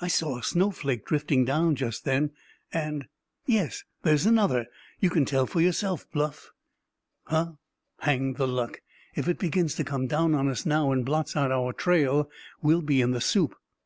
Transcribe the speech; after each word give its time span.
"I 0.00 0.08
saw 0.08 0.38
a 0.38 0.42
snowflake 0.42 1.04
drifting 1.04 1.44
down 1.44 1.76
just 1.76 2.06
then; 2.06 2.30
and—yes, 2.72 3.84
there's 4.02 4.24
another; 4.24 4.64
you 5.00 5.10
can 5.10 5.26
tell 5.26 5.46
for 5.46 5.60
yourself, 5.60 6.10
Bluff!" 6.12 6.52
"Huh! 7.24 7.56
Hang 7.98 8.32
the 8.32 8.48
luck, 8.48 8.80
if 9.14 9.28
it 9.28 9.38
begins 9.38 9.74
to 9.74 9.84
come 9.84 10.06
down 10.06 10.34
on 10.34 10.48
us 10.48 10.64
now 10.64 10.92
and 10.92 11.04
blots 11.04 11.36
out 11.36 11.52
our 11.52 11.74
trail, 11.74 12.30
we'll 12.62 12.80
be 12.80 13.02
in 13.02 13.10
the 13.10 13.20
soup!" 13.20 13.54